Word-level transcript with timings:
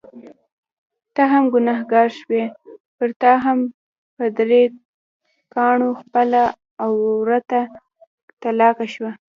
ته 1.15 1.23
هم 1.31 1.43
ګنهګار 1.53 2.07
شوې، 2.19 2.43
پرتا 2.97 3.31
هم 3.45 3.59
په 4.15 4.25
درې 4.37 4.63
کاڼو 5.53 5.89
خپله 6.01 6.41
عورته 6.85 7.59
طلاقه 8.41 8.85
شوه. 8.93 9.11